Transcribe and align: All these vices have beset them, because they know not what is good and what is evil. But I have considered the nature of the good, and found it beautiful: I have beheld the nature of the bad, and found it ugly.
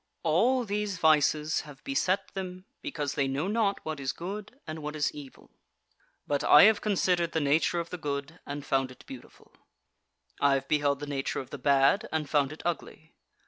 All 0.23 0.63
these 0.63 0.97
vices 0.97 1.61
have 1.61 1.83
beset 1.83 2.33
them, 2.33 2.65
because 2.81 3.13
they 3.13 3.27
know 3.27 3.45
not 3.47 3.85
what 3.85 3.99
is 3.99 4.13
good 4.13 4.59
and 4.65 4.79
what 4.81 4.95
is 4.95 5.13
evil. 5.13 5.51
But 6.25 6.43
I 6.43 6.63
have 6.63 6.81
considered 6.81 7.33
the 7.33 7.39
nature 7.39 7.79
of 7.79 7.91
the 7.91 7.99
good, 7.99 8.39
and 8.43 8.65
found 8.65 8.89
it 8.89 9.05
beautiful: 9.05 9.53
I 10.39 10.55
have 10.55 10.67
beheld 10.67 11.01
the 11.01 11.05
nature 11.05 11.39
of 11.39 11.51
the 11.51 11.59
bad, 11.59 12.07
and 12.11 12.27
found 12.27 12.51
it 12.51 12.63
ugly. 12.65 13.13